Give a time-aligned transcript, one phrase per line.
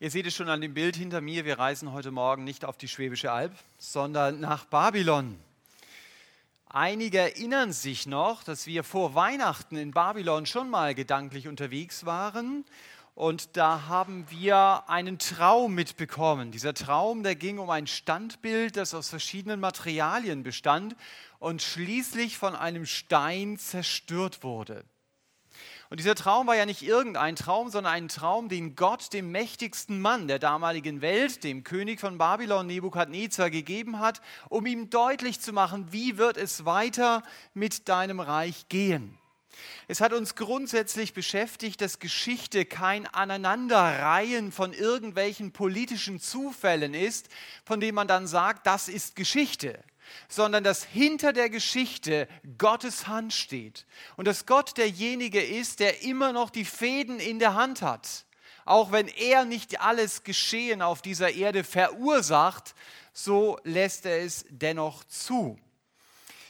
[0.00, 2.78] Ihr seht es schon an dem Bild hinter mir, wir reisen heute Morgen nicht auf
[2.78, 5.36] die Schwäbische Alb, sondern nach Babylon.
[6.68, 12.64] Einige erinnern sich noch, dass wir vor Weihnachten in Babylon schon mal gedanklich unterwegs waren
[13.16, 16.52] und da haben wir einen Traum mitbekommen.
[16.52, 20.94] Dieser Traum, der ging um ein Standbild, das aus verschiedenen Materialien bestand
[21.40, 24.84] und schließlich von einem Stein zerstört wurde.
[25.90, 30.00] Und dieser Traum war ja nicht irgendein Traum, sondern ein Traum, den Gott dem mächtigsten
[30.00, 34.20] Mann der damaligen Welt, dem König von Babylon, Nebukadnezar, gegeben hat,
[34.50, 37.22] um ihm deutlich zu machen, wie wird es weiter
[37.54, 39.16] mit deinem Reich gehen.
[39.88, 47.28] Es hat uns grundsätzlich beschäftigt, dass Geschichte kein Aneinanderreihen von irgendwelchen politischen Zufällen ist,
[47.64, 49.82] von dem man dann sagt, das ist Geschichte
[50.28, 56.32] sondern dass hinter der Geschichte Gottes Hand steht und dass Gott derjenige ist, der immer
[56.32, 58.24] noch die Fäden in der Hand hat.
[58.64, 62.74] Auch wenn er nicht alles Geschehen auf dieser Erde verursacht,
[63.12, 65.58] so lässt er es dennoch zu.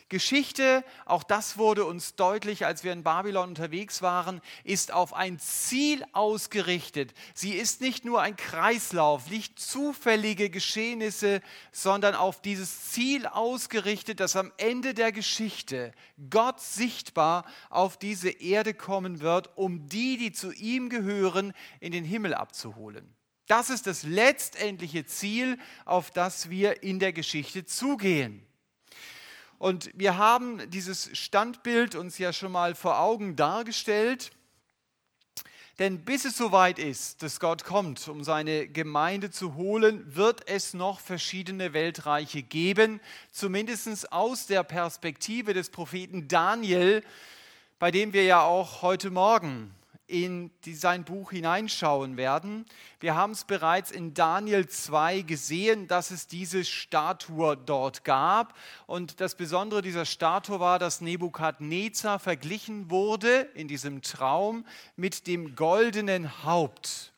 [0.09, 5.39] Geschichte, auch das wurde uns deutlich, als wir in Babylon unterwegs waren, ist auf ein
[5.39, 7.13] Ziel ausgerichtet.
[7.35, 11.43] Sie ist nicht nur ein Kreislauf, nicht zufällige Geschehnisse,
[11.73, 15.93] sondern auf dieses Ziel ausgerichtet, dass am Ende der Geschichte
[16.31, 22.05] Gott sichtbar auf diese Erde kommen wird, um die, die zu ihm gehören, in den
[22.05, 23.15] Himmel abzuholen.
[23.47, 28.48] Das ist das letztendliche Ziel, auf das wir in der Geschichte zugehen.
[29.59, 34.31] Und wir haben dieses Standbild uns ja schon mal vor Augen dargestellt.
[35.81, 40.75] Denn bis es soweit ist, dass Gott kommt, um seine Gemeinde zu holen, wird es
[40.75, 47.05] noch verschiedene Weltreiche geben, zumindest aus der Perspektive des Propheten Daniel,
[47.79, 49.73] bei dem wir ja auch heute Morgen
[50.09, 52.65] in sein Buch hineinschauen werden.
[52.99, 58.55] Wir haben es bereits in Daniel 2 gesehen, dass es diese Statue dort gab.
[58.87, 64.65] Und das Besondere dieser Statue war, dass Nebukadnezar verglichen wurde in diesem Traum
[64.97, 67.13] mit dem goldenen Haupt.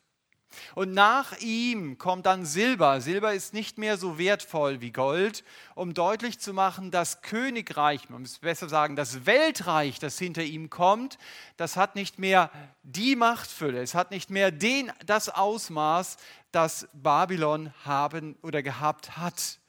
[0.75, 3.01] Und nach ihm kommt dann Silber.
[3.01, 5.43] Silber ist nicht mehr so wertvoll wie Gold,
[5.75, 10.69] um deutlich zu machen, das Königreich, man muss besser sagen, das Weltreich, das hinter ihm
[10.69, 11.17] kommt,
[11.57, 12.49] das hat nicht mehr
[12.83, 16.17] die Machtfülle, es hat nicht mehr den, das Ausmaß,
[16.51, 19.59] das Babylon haben oder gehabt hat.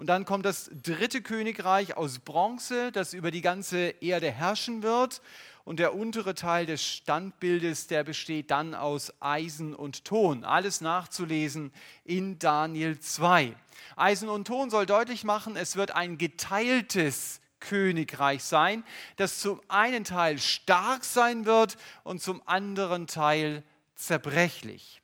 [0.00, 5.20] Und dann kommt das dritte Königreich aus Bronze, das über die ganze Erde herrschen wird.
[5.66, 10.42] Und der untere Teil des Standbildes, der besteht dann aus Eisen und Ton.
[10.42, 11.70] Alles nachzulesen
[12.02, 13.54] in Daniel 2.
[13.94, 18.84] Eisen und Ton soll deutlich machen, es wird ein geteiltes Königreich sein,
[19.16, 23.64] das zum einen Teil stark sein wird und zum anderen Teil
[23.96, 24.99] zerbrechlich.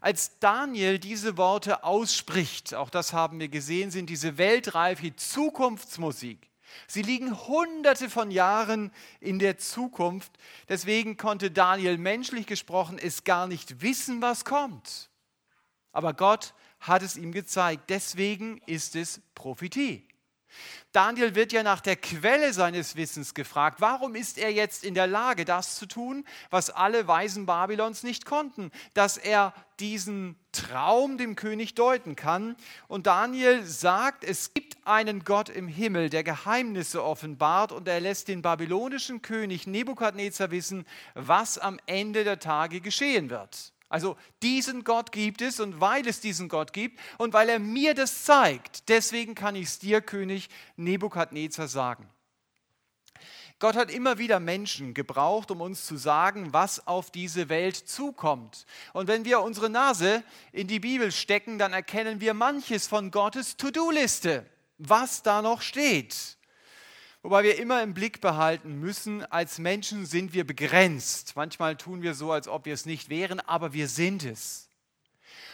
[0.00, 6.50] Als Daniel diese Worte ausspricht, auch das haben wir gesehen, sind diese weltreife Zukunftsmusik
[6.86, 10.32] Sie liegen hunderte von Jahren in der Zukunft.
[10.68, 15.10] Deswegen konnte Daniel menschlich gesprochen es gar nicht wissen, was kommt.
[15.92, 17.90] Aber Gott hat es ihm gezeigt.
[17.90, 20.06] Deswegen ist es Prophetie.
[20.92, 23.80] Daniel wird ja nach der Quelle seines Wissens gefragt.
[23.80, 28.24] Warum ist er jetzt in der Lage, das zu tun, was alle Weisen Babylons nicht
[28.24, 28.70] konnten?
[28.94, 32.56] Dass er diesen Traum dem König deuten kann.
[32.88, 38.28] Und Daniel sagt, es gibt einen Gott im Himmel, der Geheimnisse offenbart und er lässt
[38.28, 40.84] den babylonischen König Nebukadnezar wissen,
[41.14, 43.72] was am Ende der Tage geschehen wird.
[43.90, 47.92] Also diesen Gott gibt es und weil es diesen Gott gibt und weil er mir
[47.92, 52.08] das zeigt, deswegen kann ich es dir, König Nebukadnezar, sagen.
[53.58, 58.64] Gott hat immer wieder Menschen gebraucht, um uns zu sagen, was auf diese Welt zukommt.
[58.94, 60.22] Und wenn wir unsere Nase
[60.52, 64.46] in die Bibel stecken, dann erkennen wir manches von Gottes To-Do-Liste,
[64.78, 66.38] was da noch steht.
[67.22, 71.36] Wobei wir immer im Blick behalten müssen, als Menschen sind wir begrenzt.
[71.36, 74.70] Manchmal tun wir so, als ob wir es nicht wären, aber wir sind es.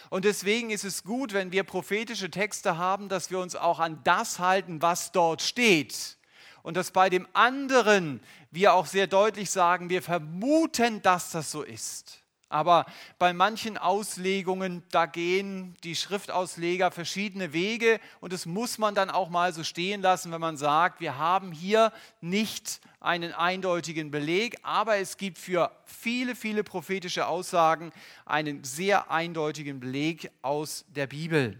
[0.09, 3.99] Und deswegen ist es gut, wenn wir prophetische Texte haben, dass wir uns auch an
[4.05, 6.17] das halten, was dort steht.
[6.63, 11.63] Und dass bei dem anderen wir auch sehr deutlich sagen, wir vermuten, dass das so
[11.63, 12.23] ist.
[12.49, 12.85] Aber
[13.19, 19.29] bei manchen Auslegungen, da gehen die Schriftausleger verschiedene Wege und das muss man dann auch
[19.29, 21.91] mal so stehen lassen, wenn man sagt, wir haben hier
[22.21, 27.91] nicht einen eindeutigen Beleg, aber es gibt für viele, viele prophetische Aussagen
[28.25, 31.59] einen sehr eindeutigen Beleg aus der Bibel.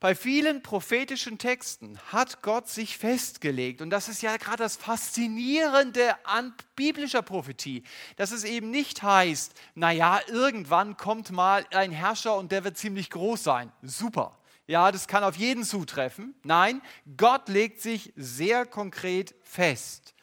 [0.00, 6.14] Bei vielen prophetischen Texten hat Gott sich festgelegt, und das ist ja gerade das Faszinierende
[6.24, 7.82] an biblischer Prophetie,
[8.16, 13.10] dass es eben nicht heißt, naja, irgendwann kommt mal ein Herrscher und der wird ziemlich
[13.10, 13.72] groß sein.
[13.82, 14.38] Super.
[14.68, 16.34] Ja, das kann auf jeden zutreffen.
[16.44, 16.80] Nein,
[17.16, 20.14] Gott legt sich sehr konkret fest.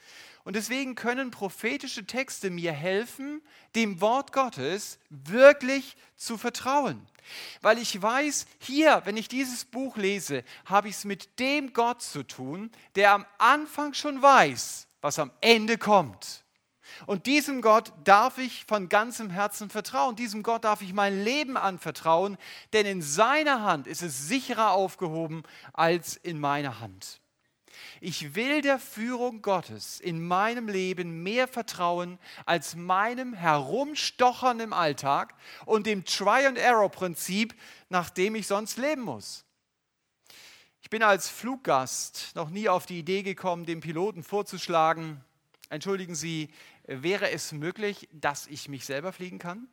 [0.46, 3.42] Und deswegen können prophetische Texte mir helfen,
[3.74, 7.02] dem Wort Gottes wirklich zu vertrauen.
[7.62, 12.04] Weil ich weiß, hier, wenn ich dieses Buch lese, habe ich es mit dem Gott
[12.04, 16.44] zu tun, der am Anfang schon weiß, was am Ende kommt.
[17.08, 20.16] Und diesem Gott darf ich von ganzem Herzen vertrauen.
[20.16, 22.38] Diesem Gott darf ich mein Leben anvertrauen,
[22.72, 25.42] denn in seiner Hand ist es sicherer aufgehoben
[25.74, 27.20] als in meiner Hand.
[28.08, 35.34] Ich will der Führung Gottes in meinem Leben mehr vertrauen als meinem Herumstochern im Alltag
[35.66, 37.56] und dem Try-and-Error-Prinzip,
[37.90, 39.44] nach dem ich sonst leben muss.
[40.84, 45.20] Ich bin als Fluggast noch nie auf die Idee gekommen, dem Piloten vorzuschlagen,
[45.70, 46.54] entschuldigen Sie,
[46.84, 49.68] wäre es möglich, dass ich mich selber fliegen kann?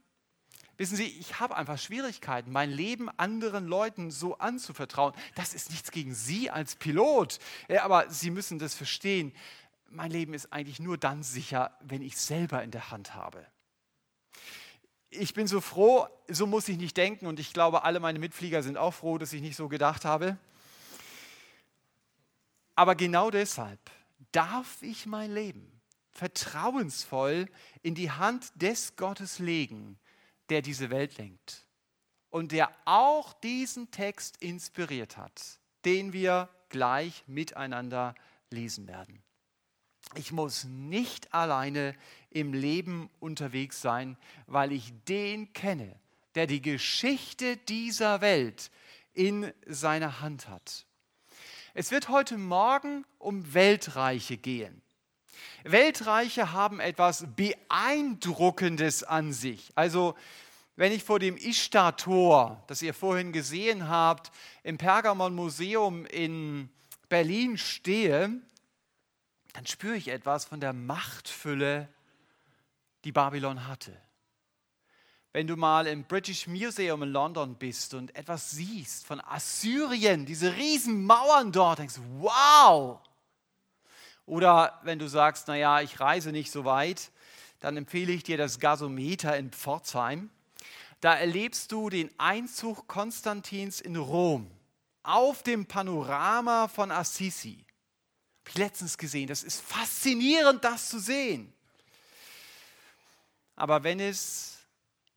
[0.82, 5.14] Wissen Sie, ich habe einfach Schwierigkeiten, mein Leben anderen Leuten so anzuvertrauen.
[5.36, 7.38] Das ist nichts gegen Sie als Pilot,
[7.68, 9.32] aber Sie müssen das verstehen.
[9.90, 13.46] Mein Leben ist eigentlich nur dann sicher, wenn ich es selber in der Hand habe.
[15.08, 18.64] Ich bin so froh, so muss ich nicht denken und ich glaube, alle meine Mitflieger
[18.64, 20.36] sind auch froh, dass ich nicht so gedacht habe.
[22.74, 23.78] Aber genau deshalb
[24.32, 25.80] darf ich mein Leben
[26.10, 27.48] vertrauensvoll
[27.82, 29.96] in die Hand des Gottes legen,
[30.52, 31.66] der diese Welt lenkt
[32.28, 38.14] und der auch diesen Text inspiriert hat, den wir gleich miteinander
[38.50, 39.22] lesen werden.
[40.14, 41.94] Ich muss nicht alleine
[42.28, 45.98] im Leben unterwegs sein, weil ich den kenne,
[46.34, 48.70] der die Geschichte dieser Welt
[49.14, 50.84] in seiner Hand hat.
[51.72, 54.82] Es wird heute Morgen um Weltreiche gehen.
[55.64, 59.70] Weltreiche haben etwas Beeindruckendes an sich.
[59.74, 60.14] Also
[60.76, 66.70] wenn ich vor dem Ishtar-Tor, das ihr vorhin gesehen habt, im Pergamon-Museum in
[67.08, 68.40] Berlin stehe,
[69.52, 71.88] dann spüre ich etwas von der Machtfülle,
[73.04, 73.96] die Babylon hatte.
[75.34, 80.54] Wenn du mal im British Museum in London bist und etwas siehst von Assyrien, diese
[80.56, 83.00] riesen Mauern dort, denkst du, wow,
[84.26, 87.10] oder wenn du sagst, naja, ich reise nicht so weit,
[87.60, 90.30] dann empfehle ich dir das Gasometer in Pforzheim.
[91.00, 94.50] Da erlebst du den Einzug Konstantins in Rom
[95.02, 97.64] auf dem Panorama von Assisi.
[98.40, 99.28] Habe ich letztens gesehen.
[99.28, 101.52] Das ist faszinierend, das zu sehen.
[103.56, 104.51] Aber wenn es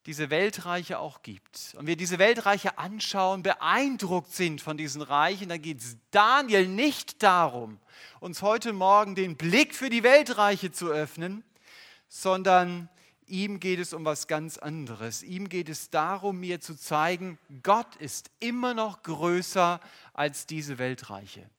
[0.06, 5.60] diese Weltreiche auch gibt und wir diese Weltreiche anschauen, beeindruckt sind von diesen Reichen, dann
[5.60, 7.80] geht es Daniel nicht darum,
[8.20, 11.42] uns heute Morgen den Blick für die Weltreiche zu öffnen,
[12.08, 12.88] sondern
[13.26, 15.24] ihm geht es um was ganz anderes.
[15.24, 19.80] Ihm geht es darum, mir zu zeigen, Gott ist immer noch größer
[20.14, 21.50] als diese Weltreiche.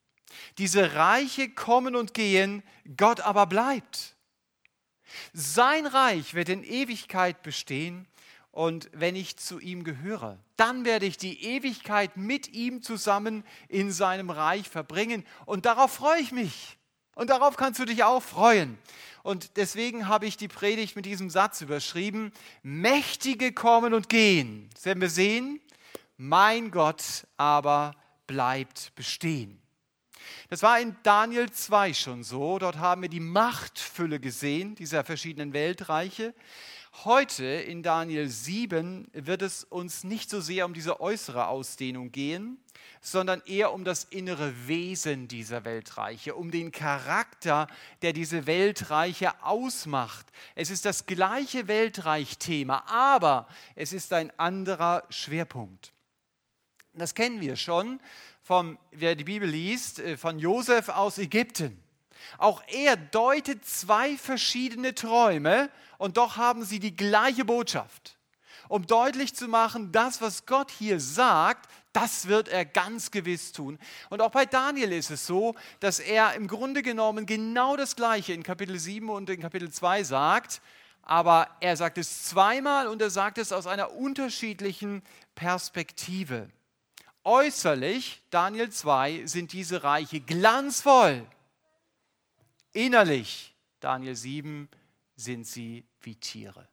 [0.56, 2.62] Diese Reiche kommen und gehen,
[2.96, 4.16] Gott aber bleibt.
[5.34, 8.06] Sein Reich wird in Ewigkeit bestehen
[8.58, 13.92] und wenn ich zu ihm gehöre, dann werde ich die Ewigkeit mit ihm zusammen in
[13.92, 15.24] seinem Reich verbringen.
[15.46, 16.76] Und darauf freue ich mich.
[17.14, 18.76] Und darauf kannst du dich auch freuen.
[19.22, 22.32] Und deswegen habe ich die Predigt mit diesem Satz überschrieben,
[22.64, 24.68] Mächtige kommen und gehen.
[24.74, 25.60] Das werden wir sehen.
[26.16, 27.94] Mein Gott aber
[28.26, 29.62] bleibt bestehen.
[30.50, 32.58] Das war in Daniel 2 schon so.
[32.58, 36.34] Dort haben wir die Machtfülle gesehen, dieser verschiedenen Weltreiche.
[37.04, 42.58] Heute in Daniel 7 wird es uns nicht so sehr um diese äußere Ausdehnung gehen,
[43.00, 47.68] sondern eher um das innere Wesen dieser Weltreiche, um den Charakter,
[48.02, 50.26] der diese Weltreiche ausmacht.
[50.56, 55.92] Es ist das gleiche Weltreichthema, aber es ist ein anderer Schwerpunkt.
[56.94, 58.00] Das kennen wir schon,
[58.42, 61.80] vom, wer die Bibel liest, äh, von Josef aus Ägypten.
[62.38, 68.16] Auch er deutet zwei verschiedene Träume und doch haben sie die gleiche Botschaft.
[68.68, 73.78] Um deutlich zu machen, das, was Gott hier sagt, das wird er ganz gewiss tun.
[74.10, 78.34] Und auch bei Daniel ist es so, dass er im Grunde genommen genau das Gleiche
[78.34, 80.60] in Kapitel 7 und in Kapitel 2 sagt,
[81.02, 85.02] aber er sagt es zweimal und er sagt es aus einer unterschiedlichen
[85.34, 86.50] Perspektive.
[87.24, 91.26] Äußerlich, Daniel 2, sind diese Reiche glanzvoll
[92.72, 94.68] Innerlich, Daniel 7,
[95.16, 96.68] sind sie wie Tiere.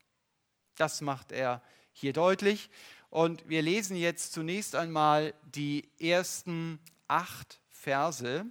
[0.76, 1.62] Das macht er
[1.94, 2.70] hier deutlich.
[3.10, 8.46] Und wir lesen jetzt zunächst einmal die ersten acht Verse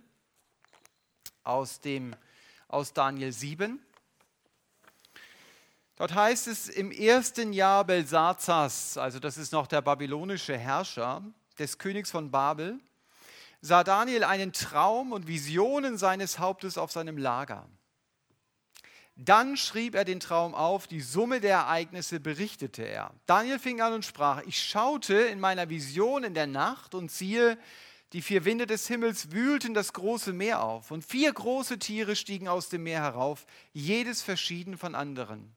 [1.42, 2.16] aus, dem,
[2.68, 3.84] aus Daniel 7.
[5.96, 11.22] Dort heißt es, im ersten Jahr Belsazars, also das ist noch der babylonische Herrscher
[11.58, 12.80] des Königs von Babel,
[13.64, 17.66] sah Daniel einen Traum und Visionen seines Hauptes auf seinem Lager.
[19.16, 23.14] Dann schrieb er den Traum auf, die Summe der Ereignisse berichtete er.
[23.25, 27.56] Daniel fing an und sprach, ich schaute in meiner Vision in der Nacht und siehe,
[28.12, 32.49] die vier Winde des Himmels wühlten das große Meer auf und vier große Tiere stiegen
[32.49, 35.56] aus dem Meer herauf, jedes verschieden von anderen.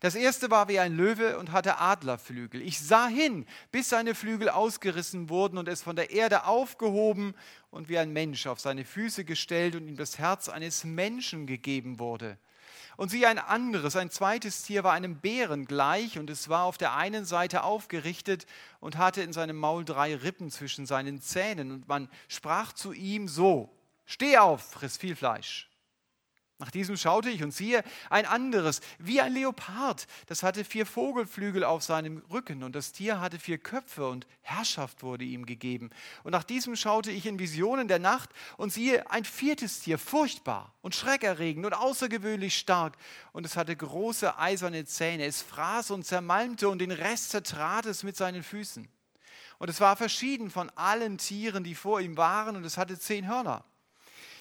[0.00, 2.62] Das erste war wie ein Löwe und hatte Adlerflügel.
[2.62, 7.34] Ich sah hin, bis seine Flügel ausgerissen wurden und es von der Erde aufgehoben
[7.70, 11.98] und wie ein Mensch auf seine Füße gestellt und ihm das Herz eines Menschen gegeben
[11.98, 12.38] wurde.
[12.96, 16.78] Und siehe ein anderes, ein zweites Tier war einem Bären gleich und es war auf
[16.78, 18.46] der einen Seite aufgerichtet
[18.80, 21.70] und hatte in seinem Maul drei Rippen zwischen seinen Zähnen.
[21.72, 23.70] Und man sprach zu ihm so,
[24.06, 25.68] steh auf, friss viel Fleisch.
[26.58, 30.06] Nach diesem schaute ich und siehe ein anderes, wie ein Leopard.
[30.26, 35.02] Das hatte vier Vogelflügel auf seinem Rücken und das Tier hatte vier Köpfe und Herrschaft
[35.02, 35.90] wurde ihm gegeben.
[36.24, 40.72] Und nach diesem schaute ich in Visionen der Nacht und siehe ein viertes Tier, furchtbar
[40.80, 42.96] und schreckerregend und außergewöhnlich stark.
[43.32, 45.26] Und es hatte große eiserne Zähne.
[45.26, 48.88] Es fraß und zermalmte und den Rest zertrat es mit seinen Füßen.
[49.58, 53.28] Und es war verschieden von allen Tieren, die vor ihm waren und es hatte zehn
[53.28, 53.62] Hörner.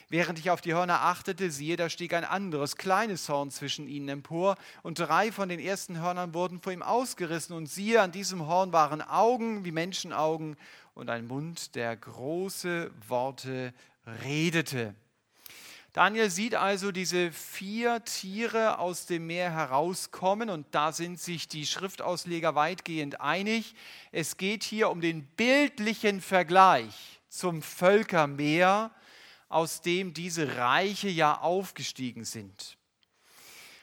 [0.09, 4.07] Während ich auf die Hörner achtete, siehe, da stieg ein anderes, kleines Horn zwischen ihnen
[4.09, 8.45] empor, und drei von den ersten Hörnern wurden vor ihm ausgerissen, und siehe, an diesem
[8.47, 10.57] Horn waren Augen wie Menschenaugen
[10.93, 13.73] und ein Mund, der große Worte
[14.23, 14.93] redete.
[15.95, 21.65] Daniel sieht also diese vier Tiere aus dem Meer herauskommen und da sind sich die
[21.65, 23.75] Schriftausleger weitgehend einig.
[24.11, 28.91] Es geht hier um den bildlichen Vergleich zum Völkermeer,
[29.49, 32.77] aus dem diese Reiche ja aufgestiegen sind.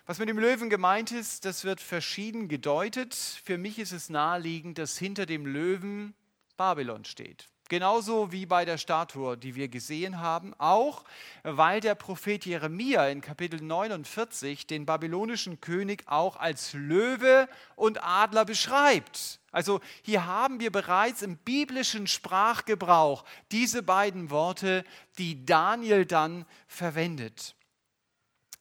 [0.05, 3.15] Was mit dem Löwen gemeint ist, das wird verschieden gedeutet.
[3.15, 6.15] Für mich ist es naheliegend, dass hinter dem Löwen
[6.57, 7.52] Babylon steht.
[7.69, 11.05] Genauso wie bei der Statue, die wir gesehen haben, auch
[11.43, 18.45] weil der Prophet Jeremia in Kapitel 49 den babylonischen König auch als Löwe und Adler
[18.45, 19.41] beschreibt.
[19.53, 24.85] Also hier haben wir bereits im biblischen Sprachgebrauch diese beiden Worte,
[25.19, 27.55] die Daniel dann verwendet.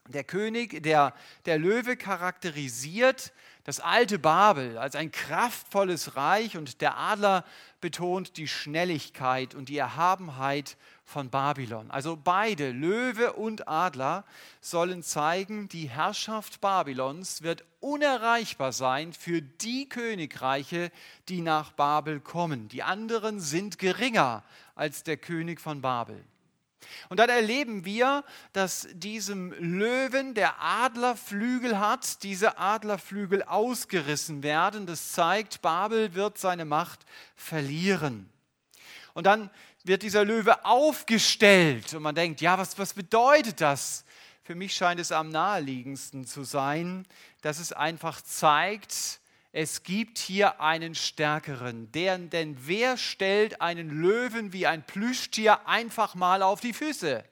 [0.08, 1.14] Der König, der,
[1.46, 3.32] der Löwe charakterisiert
[3.64, 7.46] das alte Babel als ein kraftvolles Reich und der Adler
[7.80, 11.92] betont die Schnelligkeit und die Erhabenheit von Babylon.
[11.92, 14.24] Also beide, Löwe und Adler,
[14.62, 20.92] sollen zeigen, die Herrschaft Babylons wird unerreichbar sein für die Königreiche,
[21.28, 22.68] die nach Babel kommen.
[22.70, 24.44] Die anderen sind geringer
[24.76, 26.24] als der König von Babel.
[27.10, 28.24] Und dann erleben wir,
[28.54, 34.86] dass diesem Löwen der Adlerflügel hat, diese Adlerflügel ausgerissen werden.
[34.86, 38.30] Das zeigt, Babel wird seine Macht verlieren.
[39.14, 39.50] Und dann
[39.84, 44.06] wird dieser Löwe aufgestellt und man denkt, ja, was, was bedeutet das?
[44.44, 47.06] Für mich scheint es am naheliegendsten zu sein,
[47.42, 49.21] dass es einfach zeigt,
[49.52, 51.92] es gibt hier einen Stärkeren.
[51.92, 57.24] Denn, denn wer stellt einen Löwen wie ein Plüschtier einfach mal auf die Füße?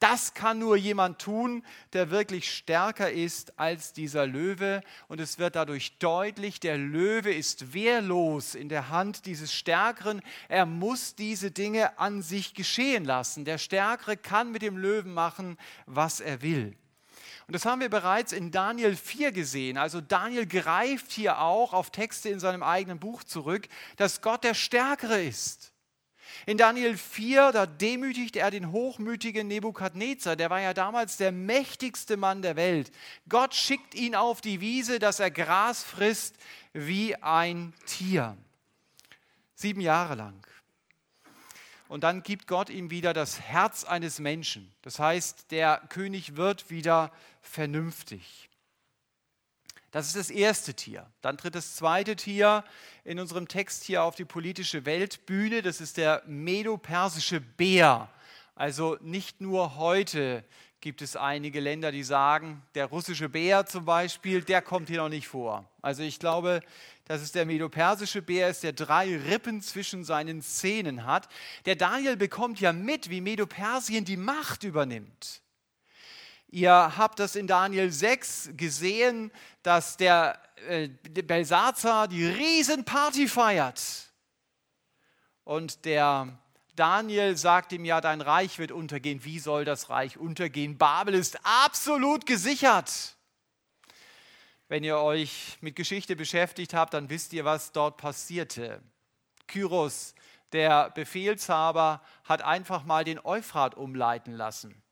[0.00, 4.80] Das kann nur jemand tun, der wirklich stärker ist als dieser Löwe.
[5.08, 10.22] Und es wird dadurch deutlich, der Löwe ist wehrlos in der Hand dieses Stärkeren.
[10.48, 13.44] Er muss diese Dinge an sich geschehen lassen.
[13.44, 16.76] Der Stärkere kann mit dem Löwen machen, was er will.
[17.48, 19.78] Und das haben wir bereits in Daniel 4 gesehen.
[19.78, 24.52] Also Daniel greift hier auch auf Texte in seinem eigenen Buch zurück, dass Gott der
[24.52, 25.72] Stärkere ist.
[26.44, 32.18] In Daniel 4, da demütigt er den hochmütigen Nebukadnezar, der war ja damals der mächtigste
[32.18, 32.92] Mann der Welt.
[33.30, 36.36] Gott schickt ihn auf die Wiese, dass er Gras frisst
[36.74, 38.36] wie ein Tier.
[39.54, 40.46] Sieben Jahre lang
[41.88, 44.72] und dann gibt Gott ihm wieder das Herz eines Menschen.
[44.82, 48.48] Das heißt, der König wird wieder vernünftig.
[49.90, 51.06] Das ist das erste Tier.
[51.22, 52.62] Dann tritt das zweite Tier
[53.04, 55.62] in unserem Text hier auf die politische Weltbühne.
[55.62, 58.10] Das ist der medo-persische Bär.
[58.54, 60.44] Also nicht nur heute
[60.80, 65.08] gibt es einige Länder, die sagen, der russische Bär zum Beispiel, der kommt hier noch
[65.08, 65.64] nicht vor.
[65.80, 66.60] Also ich glaube,
[67.08, 71.28] dass es der medopersische Bär ist, der drei Rippen zwischen seinen Zähnen hat.
[71.64, 75.40] Der Daniel bekommt ja mit, wie Medopersien die Macht übernimmt.
[76.50, 79.30] Ihr habt das in Daniel 6 gesehen,
[79.62, 83.82] dass der äh, Belsazar die Riesenparty feiert.
[85.44, 86.38] Und der
[86.74, 89.24] Daniel sagt ihm ja, dein Reich wird untergehen.
[89.24, 90.78] Wie soll das Reich untergehen?
[90.78, 93.17] Babel ist absolut gesichert.
[94.68, 98.82] Wenn ihr euch mit Geschichte beschäftigt habt, dann wisst ihr, was dort passierte.
[99.46, 100.14] Kyros,
[100.52, 104.82] der Befehlshaber, hat einfach mal den Euphrat umleiten lassen.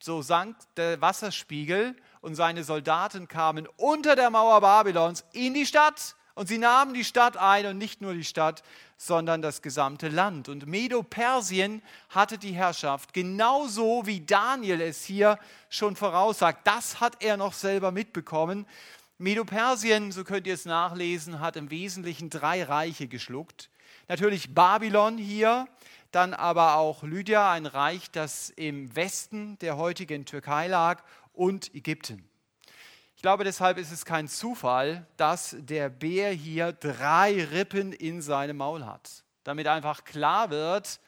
[0.00, 6.16] So sank der Wasserspiegel und seine Soldaten kamen unter der Mauer Babylons in die Stadt
[6.34, 8.62] und sie nahmen die Stadt ein und nicht nur die Stadt,
[8.96, 10.48] sondern das gesamte Land.
[10.48, 15.38] Und Medo-Persien hatte die Herrschaft, genauso wie Daniel es hier
[15.68, 16.66] schon voraussagt.
[16.66, 18.66] Das hat er noch selber mitbekommen.
[19.18, 23.70] Medo-Persien, so könnt ihr es nachlesen, hat im Wesentlichen drei Reiche geschluckt.
[24.08, 25.68] Natürlich Babylon hier,
[26.10, 32.28] dann aber auch Lydia, ein Reich, das im Westen der heutigen Türkei lag, und Ägypten.
[33.24, 38.58] Ich glaube, deshalb ist es kein Zufall, dass der Bär hier drei Rippen in seinem
[38.58, 39.24] Maul hat.
[39.44, 41.00] Damit einfach klar wird,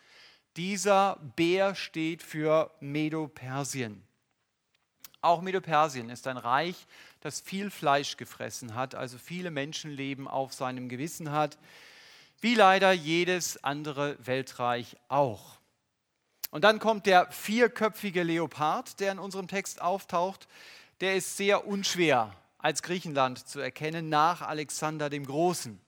[0.57, 4.03] dieser Bär steht für Medo-Persien.
[5.21, 6.87] Auch Medo-Persien ist ein Reich,
[7.21, 11.59] das viel Fleisch gefressen hat, also viele Menschenleben auf seinem Gewissen hat
[12.41, 15.59] wie leider jedes andere Weltreich auch.
[16.51, 20.49] Und dann kommt der vierköpfige Leopard, der in unserem Text auftaucht.
[21.03, 25.79] Der ist sehr unschwer als Griechenland zu erkennen nach Alexander dem Großen.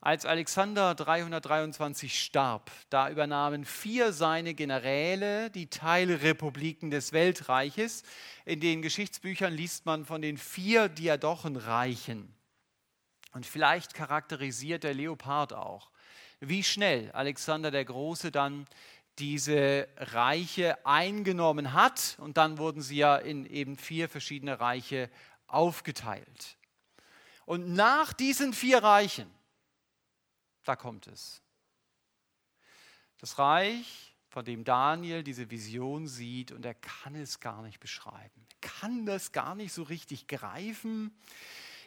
[0.00, 8.02] Als Alexander 323 starb, da übernahmen vier seine Generäle die Teilrepubliken des Weltreiches.
[8.44, 12.34] In den Geschichtsbüchern liest man von den vier Diadochenreichen.
[13.32, 15.90] Und vielleicht charakterisiert der Leopard auch,
[16.40, 18.66] wie schnell Alexander der Große dann
[19.18, 22.16] diese Reiche eingenommen hat.
[22.18, 25.10] Und dann wurden sie ja in eben vier verschiedene Reiche
[25.46, 26.56] aufgeteilt.
[27.44, 29.30] Und nach diesen vier Reichen,
[30.64, 31.42] da kommt es.
[33.18, 38.46] Das Reich, von dem Daniel diese Vision sieht, und er kann es gar nicht beschreiben,
[38.60, 41.16] kann das gar nicht so richtig greifen.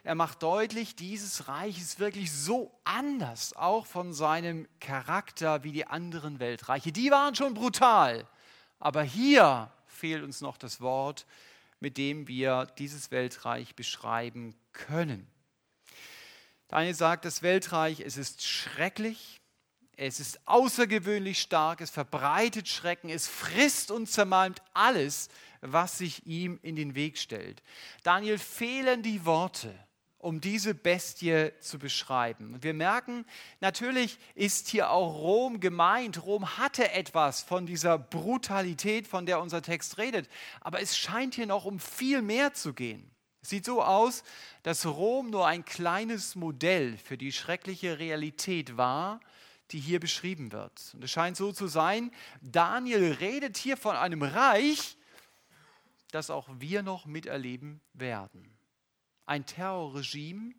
[0.04, 5.86] Er macht deutlich, dieses Reich ist wirklich so anders, auch von seinem Charakter wie die
[5.86, 6.92] anderen Weltreiche.
[6.92, 8.28] Die waren schon brutal,
[8.80, 11.26] aber hier fehlt uns noch das Wort,
[11.82, 15.28] mit dem wir dieses Weltreich beschreiben können.
[16.70, 19.42] Daniel sagt, das Weltreich, es ist schrecklich,
[19.98, 25.28] es ist außergewöhnlich stark, es verbreitet Schrecken, es frisst und zermalmt alles,
[25.60, 27.62] was sich ihm in den Weg stellt.
[28.04, 29.74] Daniel fehlen die Worte
[30.20, 32.54] um diese Bestie zu beschreiben.
[32.54, 33.26] Und wir merken,
[33.62, 36.24] natürlich ist hier auch Rom gemeint.
[36.24, 40.30] Rom hatte etwas von dieser Brutalität, von der unser Text redet.
[40.60, 43.10] Aber es scheint hier noch um viel mehr zu gehen.
[43.42, 44.24] Es sieht so aus,
[44.64, 49.22] dass Rom nur ein kleines Modell für die schreckliche Realität war,
[49.72, 50.92] die hier beschrieben wird.
[50.94, 54.98] Und es scheint so zu sein, Daniel redet hier von einem Reich,
[56.12, 58.59] das auch wir noch miterleben werden
[59.30, 60.56] ein Terrorregime,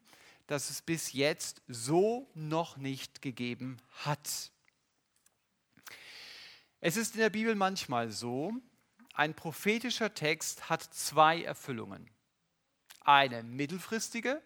[0.47, 4.51] das es bis jetzt so noch nicht gegeben hat.
[6.81, 8.53] Es ist in der Bibel manchmal so,
[9.13, 12.09] ein prophetischer Text hat zwei Erfüllungen.
[13.01, 14.41] Eine mittelfristige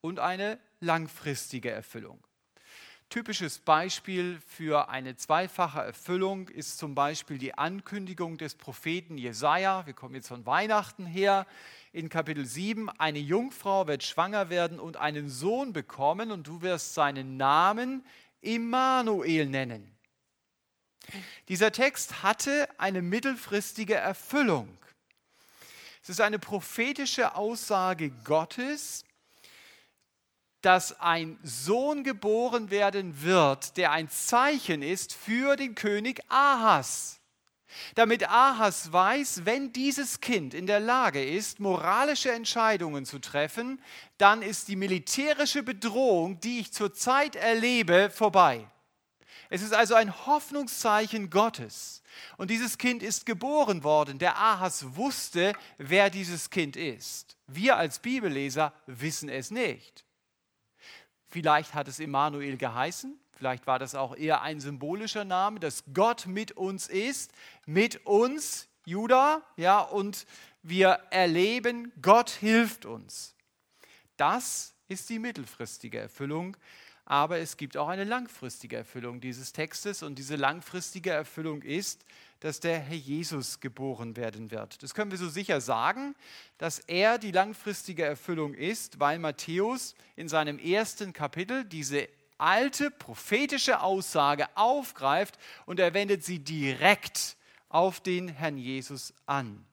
[0.00, 2.27] und eine langfristige Erfüllung.
[3.10, 9.86] Typisches Beispiel für eine zweifache Erfüllung ist zum Beispiel die Ankündigung des Propheten Jesaja.
[9.86, 11.46] Wir kommen jetzt von Weihnachten her
[11.92, 16.92] in Kapitel 7, eine Jungfrau wird schwanger werden und einen Sohn bekommen und du wirst
[16.92, 18.04] seinen Namen
[18.42, 19.96] Immanuel nennen.
[21.48, 24.68] Dieser Text hatte eine mittelfristige Erfüllung.
[26.02, 29.06] Es ist eine prophetische Aussage Gottes,
[30.62, 37.18] dass ein Sohn geboren werden wird, der ein Zeichen ist für den König Ahas
[37.94, 43.80] damit Ahas weiß, wenn dieses Kind in der Lage ist, moralische Entscheidungen zu treffen,
[44.16, 48.68] dann ist die militärische Bedrohung, die ich zurzeit erlebe, vorbei.
[49.50, 52.02] Es ist also ein Hoffnungszeichen Gottes.
[52.36, 54.18] Und dieses Kind ist geboren worden.
[54.18, 57.36] Der Ahas wusste, wer dieses Kind ist.
[57.46, 60.04] Wir als Bibelleser wissen es nicht.
[61.28, 66.26] Vielleicht hat es Immanuel geheißen, Vielleicht war das auch eher ein symbolischer Name, dass Gott
[66.26, 67.30] mit uns ist,
[67.66, 70.26] mit uns, Judah, ja, und
[70.64, 73.36] wir erleben, Gott hilft uns.
[74.16, 76.56] Das ist die mittelfristige Erfüllung.
[77.04, 82.04] aber es gibt auch eine langfristige Erfüllung dieses Textes und diese langfristige Erfüllung ist,
[82.40, 84.82] dass der Herr Jesus geboren werden wird.
[84.82, 86.14] Das können wir so sicher sagen,
[86.56, 93.80] dass er die langfristige Erfüllung ist, weil Matthäus in seinem ersten Kapitel diese alte prophetische
[93.80, 97.36] Aussage aufgreift und er wendet sie direkt
[97.68, 99.64] auf den Herrn Jesus an.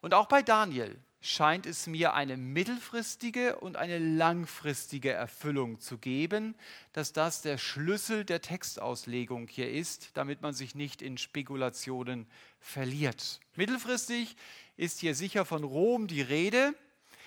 [0.00, 6.54] Und auch bei Daniel scheint es mir eine mittelfristige und eine langfristige Erfüllung zu geben,
[6.92, 12.26] dass das der Schlüssel der Textauslegung hier ist, damit man sich nicht in Spekulationen
[12.60, 13.40] verliert.
[13.56, 14.36] Mittelfristig
[14.76, 16.74] ist hier sicher von Rom die Rede.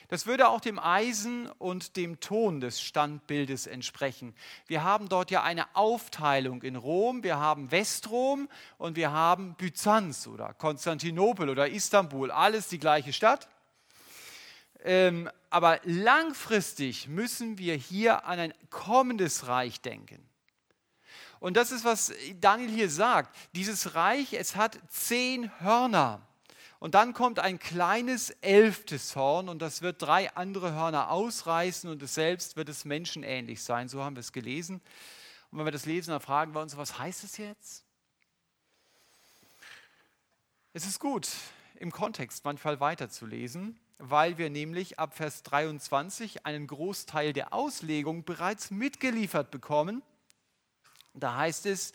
[0.10, 4.36] Das würde auch dem Eisen und dem Ton des Standbildes entsprechen.
[4.68, 7.24] Wir haben dort ja eine Aufteilung in Rom.
[7.24, 12.30] Wir haben Westrom und wir haben Byzanz oder Konstantinopel oder Istanbul.
[12.30, 13.50] Alles die gleiche Stadt.
[14.84, 20.28] Ähm, aber langfristig müssen wir hier an ein kommendes Reich denken.
[21.40, 23.36] Und das ist, was Daniel hier sagt.
[23.54, 26.22] Dieses Reich, es hat zehn Hörner.
[26.80, 32.04] Und dann kommt ein kleines elftes Horn und das wird drei andere Hörner ausreißen und
[32.04, 33.90] es selbst wird es menschenähnlich sein.
[33.90, 34.82] So haben wir es gelesen.
[35.52, 37.84] Und wenn wir das lesen, dann fragen wir uns, was heißt es jetzt?
[40.74, 41.28] Es ist gut,
[41.76, 48.72] im Kontext manchmal weiterzulesen, weil wir nämlich ab Vers 23 einen Großteil der Auslegung bereits
[48.72, 50.04] mitgeliefert bekommen.
[51.14, 51.94] Da heißt es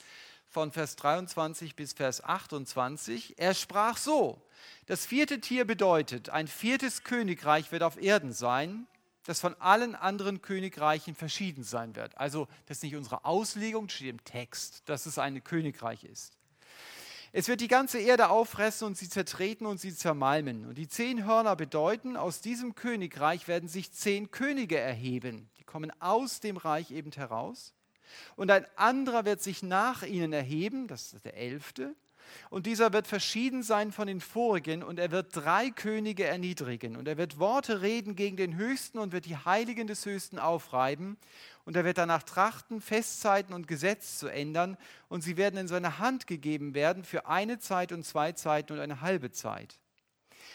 [0.48, 4.42] von Vers 23 bis Vers 28, er sprach so,
[4.86, 8.86] das vierte Tier bedeutet, ein viertes Königreich wird auf Erden sein,
[9.24, 12.18] das von allen anderen Königreichen verschieden sein wird.
[12.18, 16.36] Also das ist nicht unsere Auslegung, steht im Text, dass es ein Königreich ist.
[17.34, 20.66] Es wird die ganze Erde auffressen und sie zertreten und sie zermalmen.
[20.66, 25.48] Und die zehn Hörner bedeuten, aus diesem Königreich werden sich zehn Könige erheben.
[25.58, 27.72] Die kommen aus dem Reich eben heraus.
[28.36, 31.94] Und ein anderer wird sich nach ihnen erheben, das ist der elfte.
[32.50, 36.96] Und dieser wird verschieden sein von den vorigen und er wird drei Könige erniedrigen.
[36.96, 41.16] Und er wird Worte reden gegen den Höchsten und wird die Heiligen des Höchsten aufreiben.
[41.64, 44.76] Und er wird danach trachten, Festzeiten und Gesetz zu ändern.
[45.08, 48.80] Und sie werden in seine Hand gegeben werden für eine Zeit und zwei Zeiten und
[48.80, 49.78] eine halbe Zeit.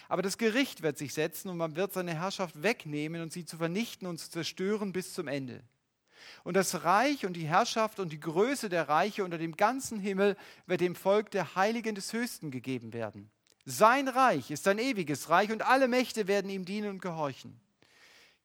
[0.09, 3.57] Aber das Gericht wird sich setzen und man wird seine Herrschaft wegnehmen und sie zu
[3.57, 5.63] vernichten und zu zerstören bis zum Ende.
[6.43, 10.35] Und das Reich und die Herrschaft und die Größe der Reiche unter dem ganzen Himmel
[10.65, 13.29] wird dem Volk der Heiligen des Höchsten gegeben werden.
[13.65, 17.59] Sein Reich ist ein ewiges Reich und alle Mächte werden ihm dienen und gehorchen.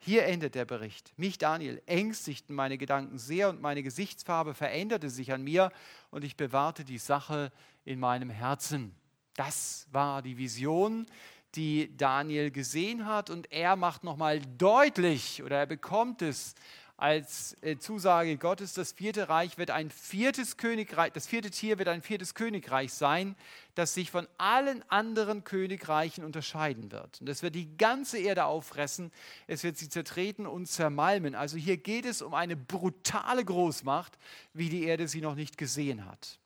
[0.04, 1.12] Hier endet der Bericht.
[1.16, 5.70] Mich, Daniel, ängstigten meine Gedanken sehr und meine Gesichtsfarbe veränderte sich an mir
[6.10, 7.52] und ich bewahrte die Sache
[7.84, 8.96] in meinem Herzen.
[9.36, 11.06] Das war die Vision,
[11.54, 16.56] die Daniel gesehen hat und er macht nochmal deutlich oder er bekommt es
[17.02, 21.88] als äh, Zusage Gottes, das vierte Reich wird ein viertes Königreich, das vierte Tier wird
[21.88, 23.34] ein viertes Königreich sein,
[23.74, 27.20] das sich von allen anderen Königreichen unterscheiden wird.
[27.20, 29.10] Und es wird die ganze Erde auffressen,
[29.48, 31.34] es wird sie zertreten und zermalmen.
[31.34, 34.16] Also hier geht es um eine brutale Großmacht,
[34.52, 36.38] wie die Erde sie noch nicht gesehen hat.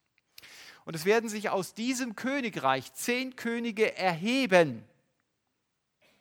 [0.86, 4.86] Und es werden sich aus diesem Königreich zehn Könige erheben.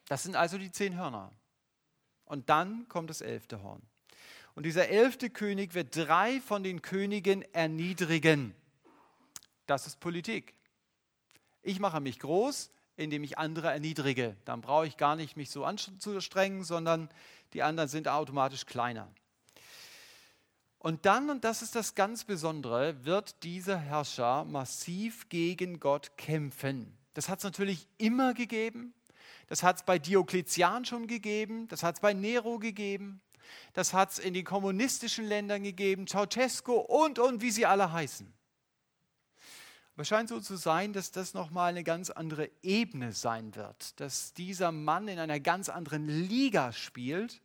[0.09, 1.31] Das sind also die zehn Hörner.
[2.25, 3.81] Und dann kommt das elfte Horn.
[4.55, 8.55] Und dieser elfte König wird drei von den Königen erniedrigen.
[9.67, 10.53] Das ist Politik.
[11.61, 14.37] Ich mache mich groß, indem ich andere erniedrige.
[14.45, 17.09] Dann brauche ich gar nicht mich so anzustrengen, sondern
[17.53, 19.11] die anderen sind automatisch kleiner.
[20.79, 26.95] Und dann, und das ist das ganz Besondere, wird dieser Herrscher massiv gegen Gott kämpfen.
[27.15, 28.93] Das hat es natürlich immer gegeben.
[29.47, 31.67] Das hat es bei Diokletian schon gegeben.
[31.69, 33.19] Das hat es bei Nero gegeben.
[33.73, 38.33] Das hat es in den kommunistischen Ländern gegeben, Ceausescu und, und wie sie alle heißen.
[39.95, 43.97] Aber es scheint so zu sein, dass das nochmal eine ganz andere Ebene sein wird,
[44.01, 47.41] dass dieser Mann in einer ganz anderen Liga spielt.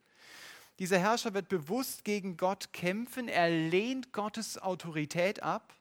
[0.80, 5.72] Dieser Herrscher wird bewusst gegen Gott kämpfen, er lehnt Gottes Autorität ab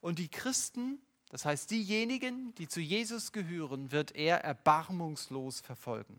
[0.00, 6.18] und die Christen, das heißt diejenigen, die zu Jesus gehören, wird er erbarmungslos verfolgen.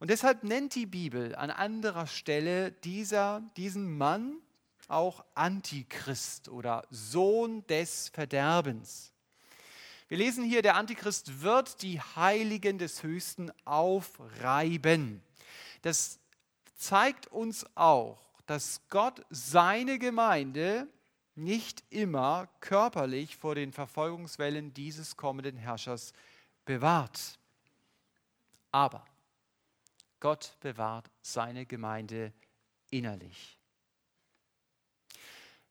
[0.00, 4.38] Und deshalb nennt die Bibel an anderer Stelle dieser, diesen Mann
[4.88, 9.12] auch Antichrist oder Sohn des Verderbens.
[10.08, 15.22] Wir lesen hier, der Antichrist wird die Heiligen des Höchsten aufreiben.
[15.82, 16.18] Das
[16.76, 20.88] zeigt uns auch, dass Gott seine Gemeinde
[21.34, 26.14] nicht immer körperlich vor den Verfolgungswellen dieses kommenden Herrschers
[26.64, 27.38] bewahrt.
[28.72, 29.04] Aber
[30.20, 32.32] Gott bewahrt seine Gemeinde
[32.90, 33.58] innerlich.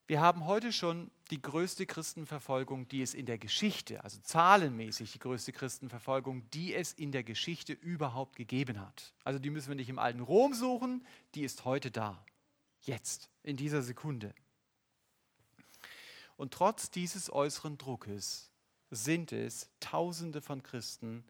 [0.08, 5.20] Wir haben heute schon die größte Christenverfolgung, die es in der Geschichte, also zahlenmäßig die
[5.20, 9.14] größte Christenverfolgung, die es in der Geschichte überhaupt gegeben hat.
[9.24, 12.26] Also die müssen wir nicht im alten Rom suchen, die ist heute da.
[12.82, 14.34] Jetzt, in dieser Sekunde.
[16.38, 18.50] Und trotz dieses äußeren Druckes
[18.90, 21.24] sind es Tausende von Christen,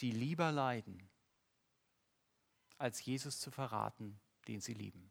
[0.00, 1.07] die lieber leiden,
[2.78, 5.10] als Jesus zu verraten, den sie lieben.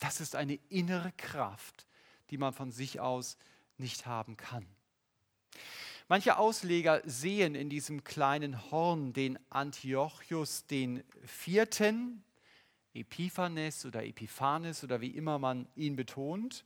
[0.00, 1.86] Das ist eine innere Kraft,
[2.30, 3.36] die man von sich aus
[3.76, 4.66] nicht haben kann.
[6.08, 12.22] Manche Ausleger sehen in diesem kleinen Horn den Antiochus den Vierten,
[12.92, 16.64] Epiphanes oder Epiphanes oder wie immer man ihn betont,